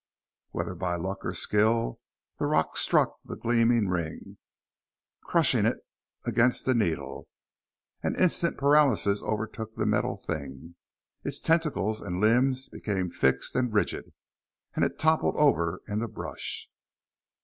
[0.49, 1.99] Whether by luck or skill,
[2.39, 4.39] the rock struck the gleaming ring,
[5.25, 5.77] crushing it
[6.25, 7.27] against the needle
[8.01, 10.73] and instant paralysis overtook the metal thing.
[11.23, 14.11] Its tentacles and limbs became fixed and rigid,
[14.75, 16.67] and it toppled over in the brush.